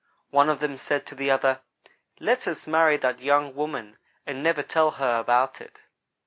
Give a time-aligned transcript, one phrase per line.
[0.31, 1.59] One of them said to the other:
[2.19, 5.81] 'Let us marry that young woman, and never tell her about it.'